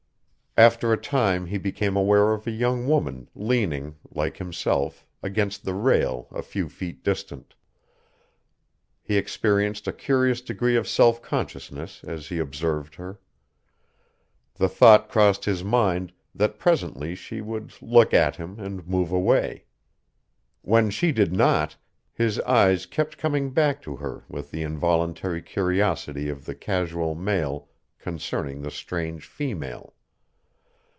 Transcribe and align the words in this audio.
After 0.57 0.91
a 0.91 0.97
time 0.97 1.45
he 1.45 1.57
became 1.57 1.95
aware 1.95 2.33
of 2.33 2.45
a 2.45 2.51
young 2.51 2.85
woman 2.85 3.29
leaning, 3.35 3.95
like 4.13 4.35
himself, 4.35 5.07
against 5.23 5.63
the 5.63 5.73
rail 5.73 6.27
a 6.29 6.41
few 6.43 6.67
feet 6.67 7.05
distant. 7.05 7.55
He 9.01 9.15
experienced 9.15 9.87
a 9.87 9.93
curious 9.93 10.41
degree 10.41 10.75
of 10.75 10.89
self 10.89 11.21
consciousness 11.21 12.03
as 12.03 12.27
he 12.27 12.37
observed 12.37 12.95
her. 12.95 13.21
The 14.55 14.67
thought 14.67 15.07
crossed 15.07 15.45
his 15.45 15.63
mind 15.63 16.11
that 16.35 16.59
presently 16.59 17.15
she 17.15 17.39
would 17.39 17.71
look 17.81 18.13
at 18.13 18.35
him 18.35 18.59
and 18.59 18.85
move 18.85 19.13
away. 19.13 19.63
When 20.63 20.89
she 20.89 21.13
did 21.13 21.31
not, 21.31 21.77
his 22.11 22.41
eyes 22.41 22.85
kept 22.85 23.17
coming 23.17 23.51
back 23.51 23.81
to 23.83 23.95
her 23.95 24.25
with 24.27 24.51
the 24.51 24.63
involuntary 24.63 25.41
curiosity 25.41 26.27
of 26.27 26.43
the 26.43 26.55
casual 26.55 27.15
male 27.15 27.69
concerning 27.99 28.61
the 28.63 28.69
strange 28.69 29.25
female. 29.25 29.93